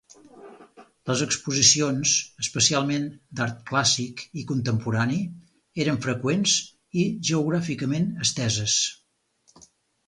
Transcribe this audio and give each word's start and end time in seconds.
Les 1.09 1.19
exposicions, 1.25 2.13
especialment 2.45 3.05
d’art 3.41 3.61
clàssic 3.73 4.25
i 4.43 4.47
contemporani, 4.53 5.21
eren 5.85 6.01
freqüents 6.09 6.59
i 7.05 7.09
geogràficament 7.31 8.11
esteses. 8.29 8.83